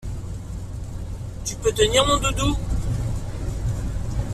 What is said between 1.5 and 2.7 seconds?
peux tenir mon doudou?